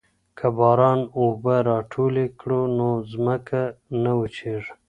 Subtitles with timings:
[0.37, 3.61] که باران اوبه راټولې کړو نو ځمکه
[4.03, 4.73] نه وچیږي.